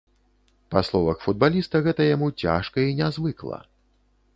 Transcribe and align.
Па 0.75 0.81
словах 0.87 1.21
футбаліста, 1.27 1.75
гэта 1.91 2.01
яму 2.15 2.33
цяжка 2.45 2.77
і 2.91 3.01
нязвыкла. 3.05 3.67